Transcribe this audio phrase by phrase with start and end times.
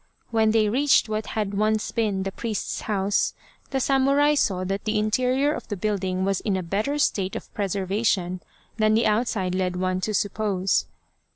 [0.31, 3.35] When they reached what had once been the priest's house,
[3.69, 7.53] the samurai saw that the interior of the building was in a better state of
[7.53, 8.41] preservation
[8.77, 10.87] than the outside led one to suppose.